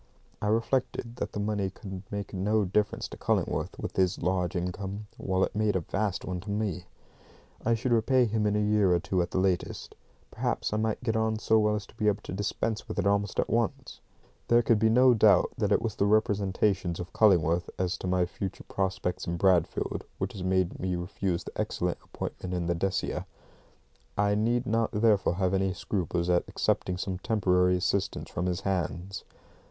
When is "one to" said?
6.25-6.49